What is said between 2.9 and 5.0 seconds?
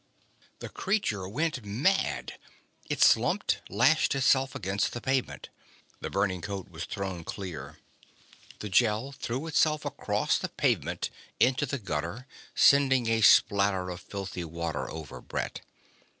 slumped, lashed itself against the